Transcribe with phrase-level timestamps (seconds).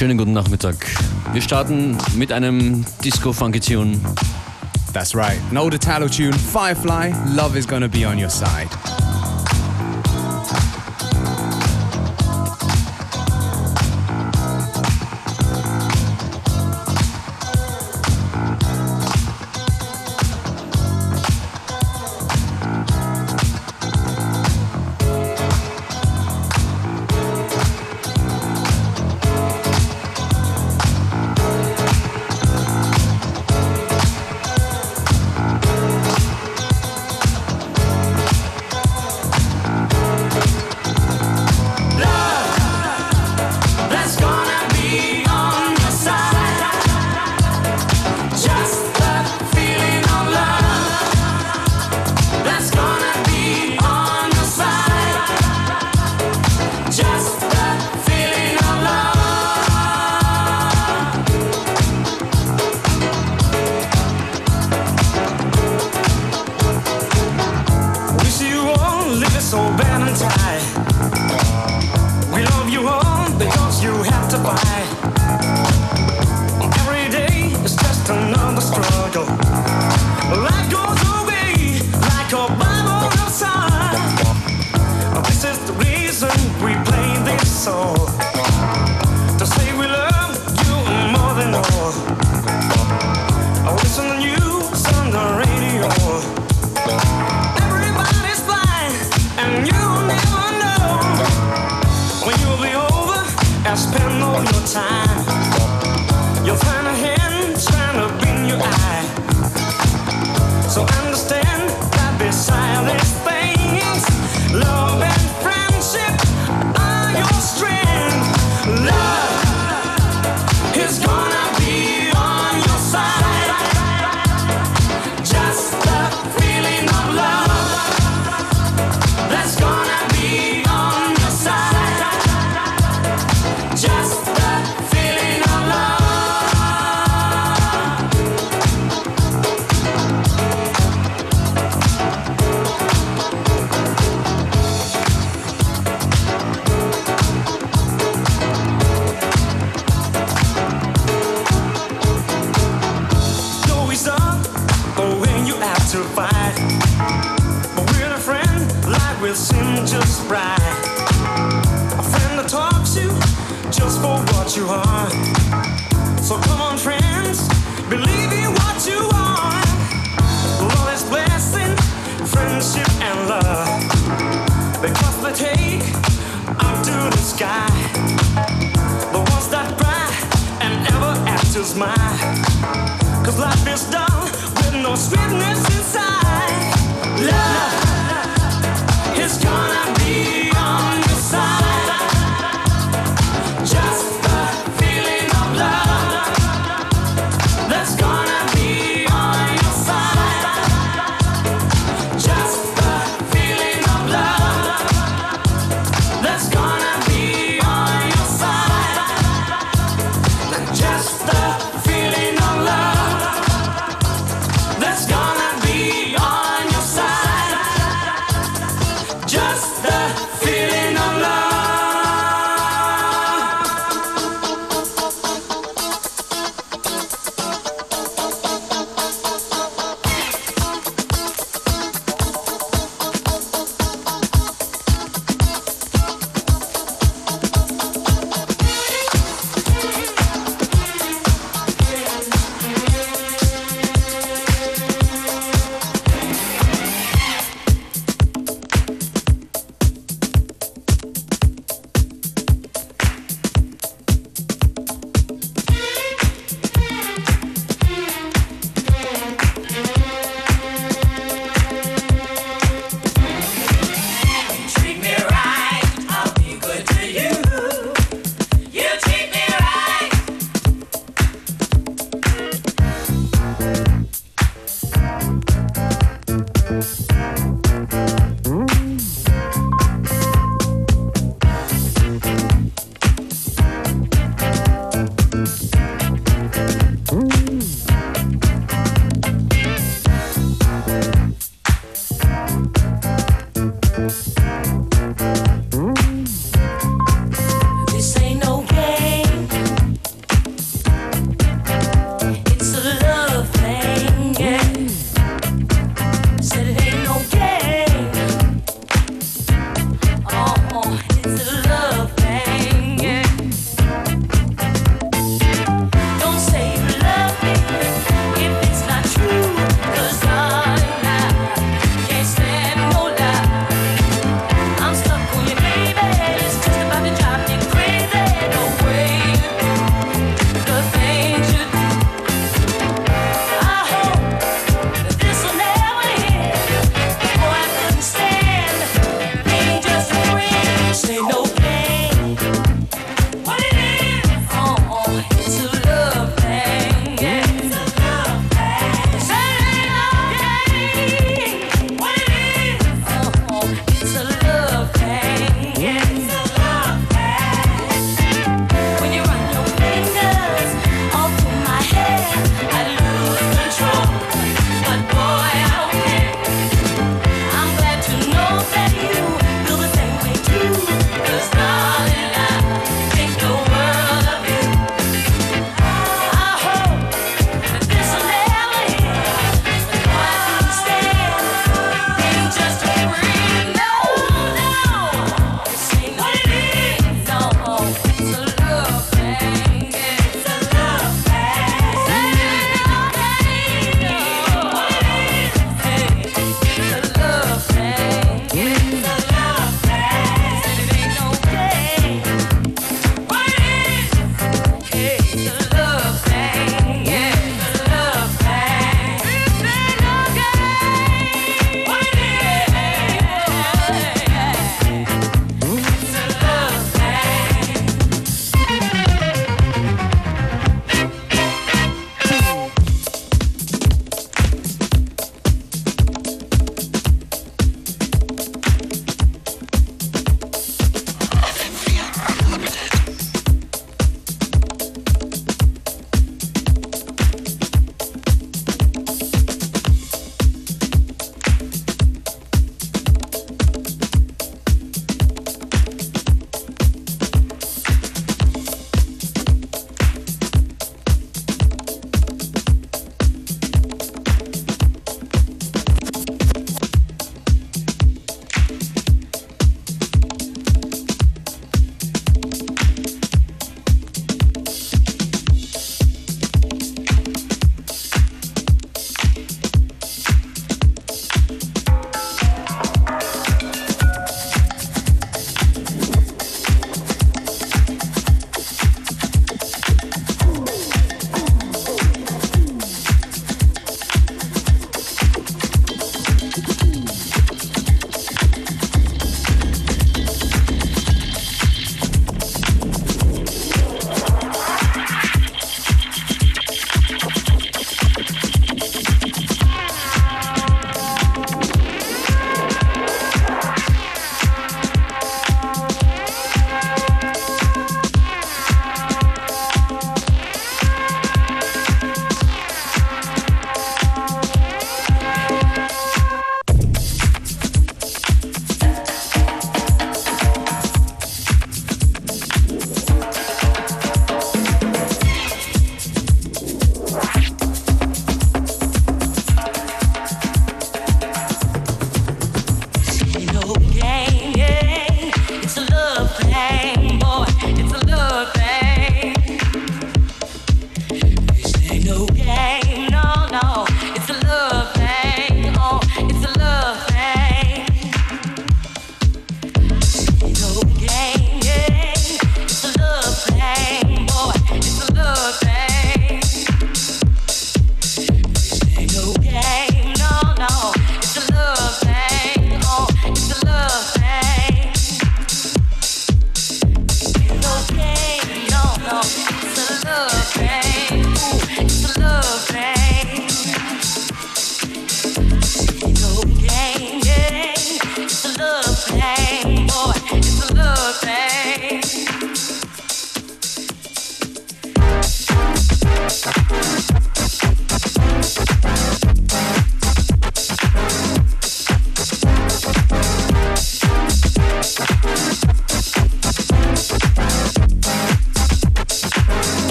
[0.00, 0.76] Schönen guten Nachmittag.
[1.34, 4.00] Wir starten mit einem Disco-Funky-Tune.
[4.94, 5.36] That's right.
[5.50, 8.70] An older Italo tune, Firefly, Love is Gonna Be On Your Side.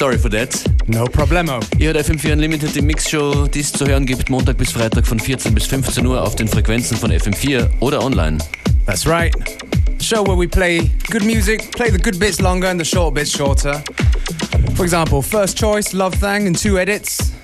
[0.00, 0.64] Sorry for that.
[0.86, 1.60] No problemo.
[1.78, 5.20] Ihr hört FM4 Unlimited, die Mixshow, die es zu hören gibt, Montag bis Freitag von
[5.20, 8.38] 14 bis 15 Uhr auf den Frequenzen von FM4 oder online.
[8.86, 9.34] That's right.
[10.00, 13.30] Show where we play good music, play the good bits longer and the short bits
[13.30, 13.82] shorter.
[14.74, 17.34] For example, first choice, Love Thang, in two edits.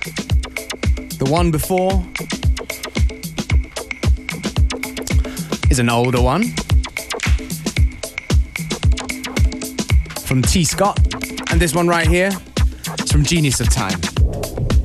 [1.19, 2.03] The one before
[5.69, 6.55] is an older one
[10.25, 10.97] from Tee Scott,
[11.51, 12.31] and this one right here
[13.17, 14.76] from Genius of Time.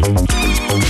[0.00, 0.87] Música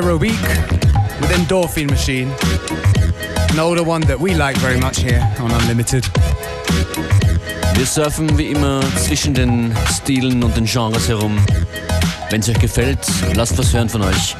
[0.00, 0.40] Aerobic
[1.20, 2.32] with Endorphin Machine.
[3.50, 6.04] An older one that we like very much here on Unlimited.
[7.74, 11.38] Wir surfen wie immer zwischen den Stilen und den Genres herum.
[12.30, 13.00] Wenn es euch gefällt,
[13.34, 14.36] lasst was hören von euch.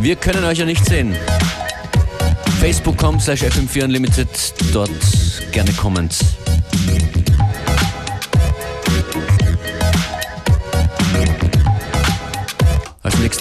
[0.00, 1.14] Wir können euch ja nicht sehen.
[2.60, 4.28] Facebook.com slash FM4 Unlimited,
[4.72, 4.90] dort
[5.52, 6.41] gerne Comments.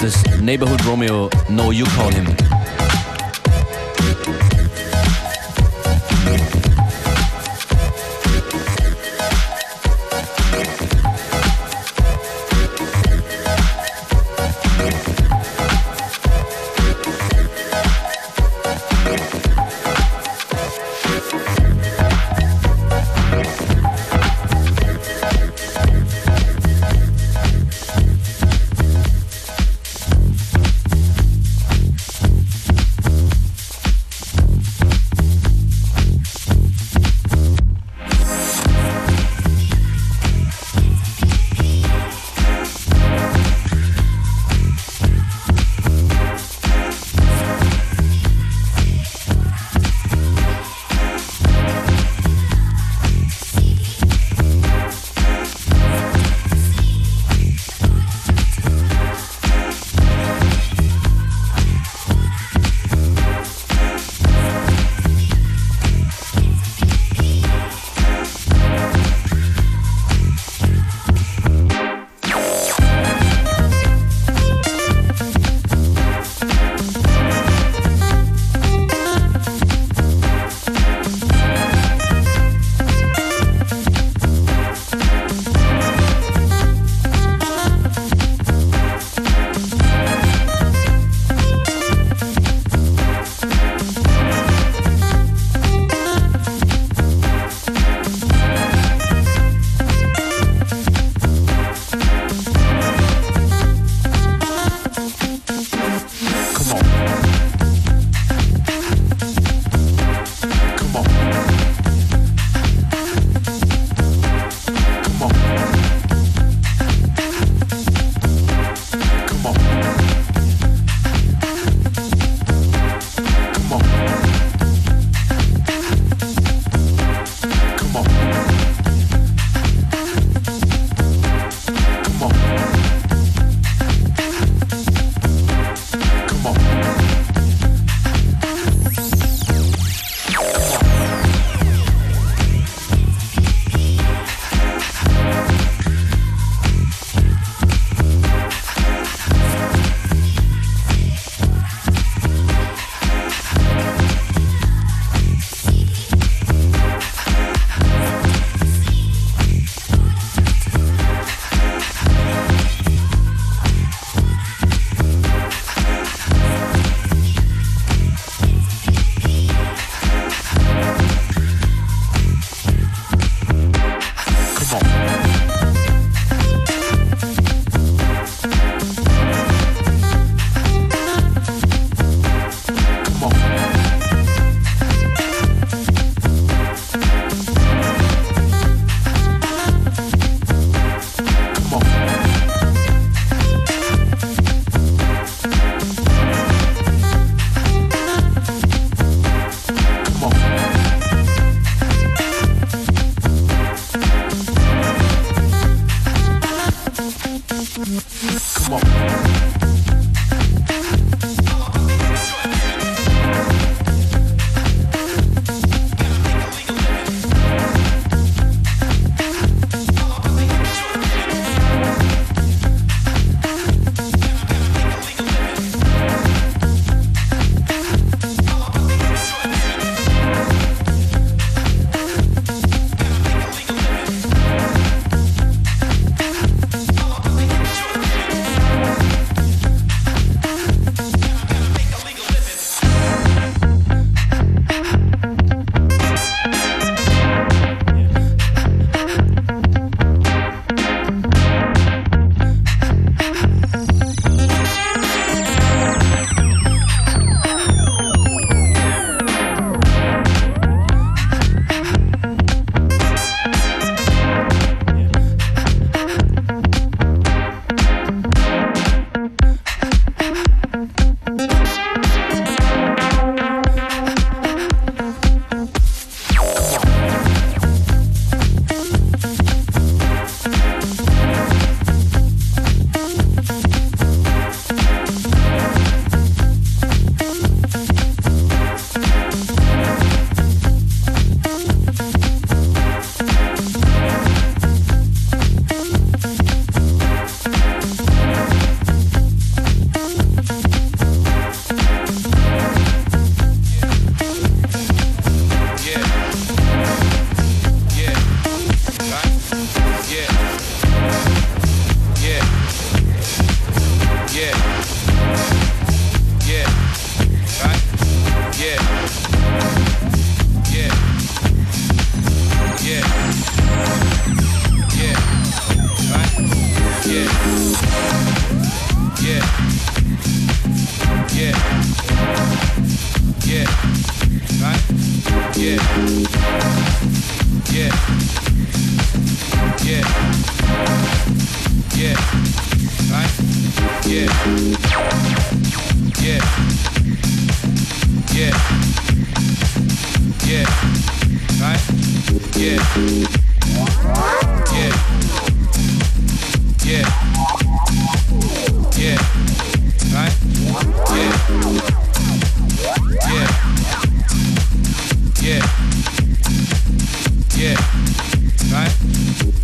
[0.01, 2.60] Nächstes Neighborhood Romeo, No You Call Him.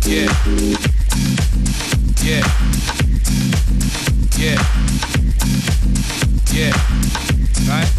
[0.04, 0.32] Yeah.
[2.22, 2.44] Yeah.
[4.36, 4.58] Yeah.
[6.52, 6.72] Yeah.
[7.68, 7.90] Right?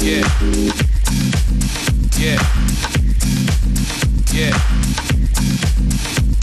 [0.00, 0.24] Yeah.
[2.18, 2.40] Yeah.
[4.32, 4.54] Yeah.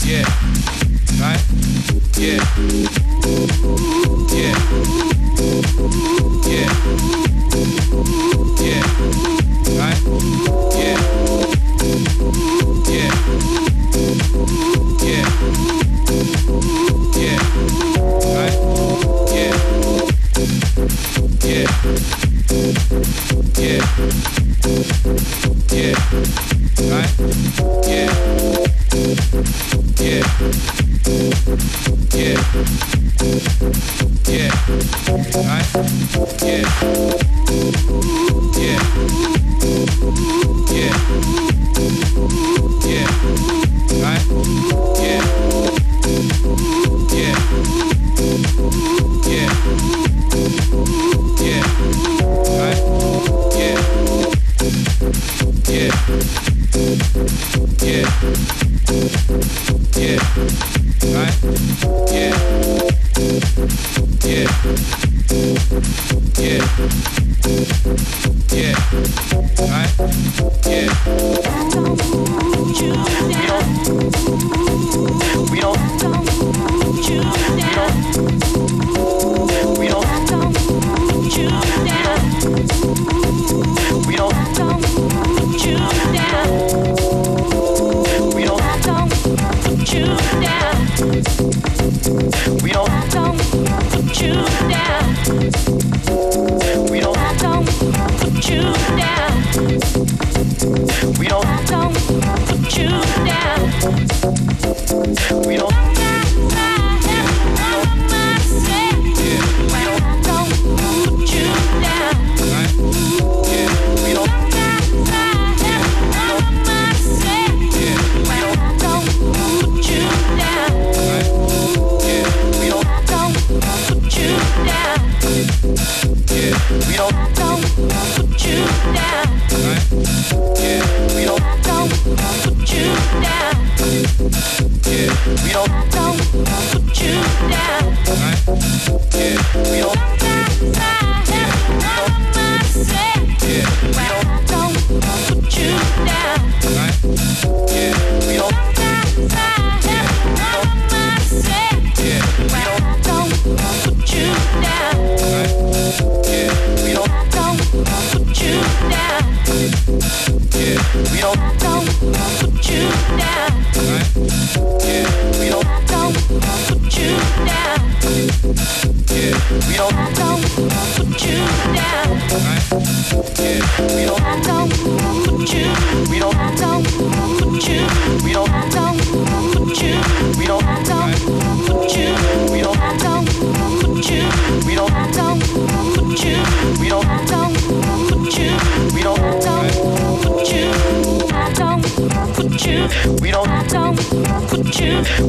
[0.04, 0.26] Yeah.
[1.20, 1.42] Right?
[2.18, 3.01] Yeah.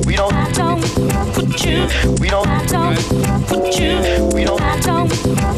[0.07, 0.33] We don't.
[0.33, 0.83] I don't
[1.35, 1.89] put you.
[2.21, 2.47] We don't.
[2.47, 2.97] I don't
[3.47, 4.31] put you.
[4.35, 4.61] We don't.
[4.61, 5.11] I don't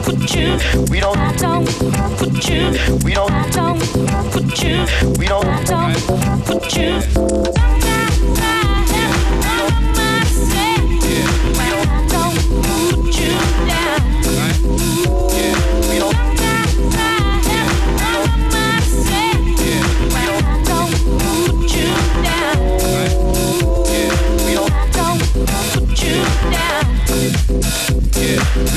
[0.04, 0.58] put you.
[0.90, 1.16] We don't.
[1.16, 1.66] I don't
[2.18, 2.70] put you.
[3.04, 3.30] We don't.
[3.30, 3.80] I don't
[4.32, 4.86] put you.
[5.18, 5.46] We don't.
[5.46, 7.63] I don't put you.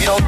[0.07, 0.23] we don't.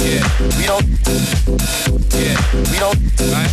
[0.00, 0.22] Yeah,
[0.56, 0.84] we don't.
[2.12, 2.36] Yeah,
[2.70, 3.45] we don't.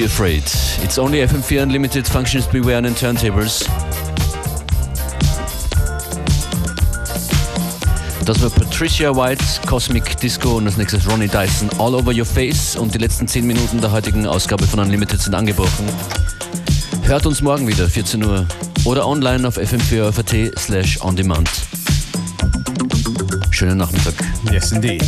[0.00, 0.44] be afraid.
[0.82, 3.68] It's only FM4 Unlimited Functions Beware on Turntables.
[8.24, 12.76] Das war Patricia White, Cosmic Disco und als nächstes Ronnie Dyson, All Over Your Face.
[12.76, 15.86] Und die letzten 10 Minuten der heutigen Ausgabe von Unlimited sind angebrochen.
[17.02, 18.46] Hört uns morgen wieder, 14 Uhr.
[18.84, 21.50] Oder online auf fm4.at slash on demand.
[23.50, 24.14] Schönen Nachmittag.
[24.50, 25.02] Yes, indeed.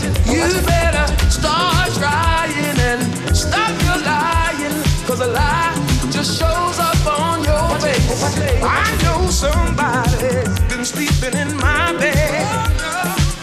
[0.00, 4.82] You better start trying and stop your lying.
[5.06, 5.74] Cause a lie
[6.10, 8.22] just shows up on your face.
[8.62, 12.16] I know somebody's been sleeping in my bed.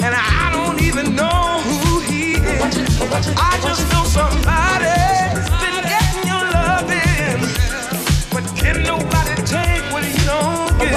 [0.02, 2.90] And I don't even know who he is.
[3.38, 7.38] I just know somebody's been getting your love in.
[8.34, 10.88] But can nobody take what you don't give?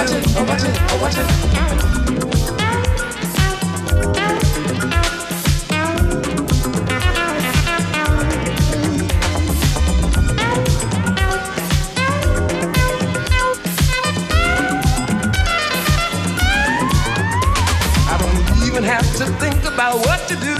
[19.81, 20.57] About what to do.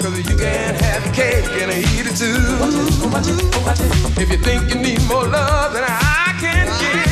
[0.00, 2.40] Cause you can't have cake and eat it too.
[4.22, 7.04] If you think you need more love than I can give,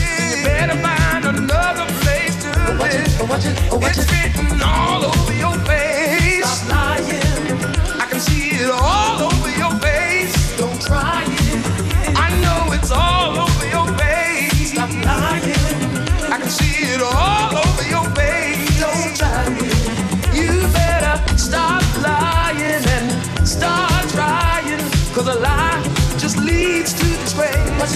[0.00, 2.50] you better find another place to
[2.80, 3.04] live.
[3.88, 6.48] It's written all over your face.
[6.48, 8.00] Stop lying.
[8.00, 10.56] I can see it all over your face.
[10.56, 12.16] Don't try it.
[12.16, 14.72] I know it's all over your face.
[14.72, 15.52] Stop lying.
[16.32, 17.57] I can see it all
[23.58, 24.82] start trying.
[25.14, 25.82] Cause a lie
[26.22, 27.94] just leads to disgrace.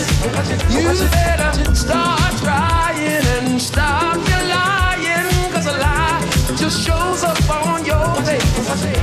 [0.74, 0.88] You
[1.18, 5.28] better start trying and stop your lying.
[5.54, 6.20] Cause a lie
[6.56, 8.52] just shows up on your face.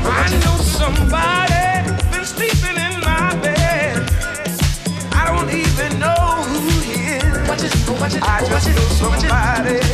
[0.06, 1.66] I know somebody
[2.12, 3.94] been sleeping in my bed.
[5.20, 7.50] I don't even know who he is.
[7.50, 9.89] I just know somebody's